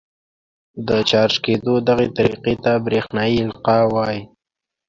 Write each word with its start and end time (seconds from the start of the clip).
د 0.87 0.89
چارج 1.09 1.35
کېدو 1.45 1.73
دغې 1.87 2.07
طریقې 2.17 2.55
ته 2.63 2.71
برېښنايي 2.85 3.39
القاء 3.47 3.83
وايي. 3.93 4.21